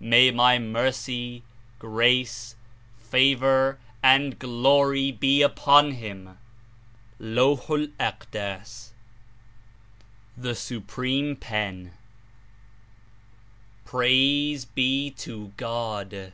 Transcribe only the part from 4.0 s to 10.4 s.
and Glory be unto him!" (Lazih EI Akdas.) 80